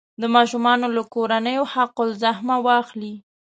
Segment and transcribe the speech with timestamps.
[0.21, 3.13] د ماشومانو له کورنیو حق الزحمه واخلي.